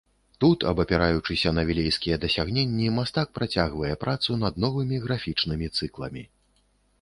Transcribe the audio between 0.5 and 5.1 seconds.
абапіраючыся на вілейскія дасягненні, мастак працягвае працу над новымі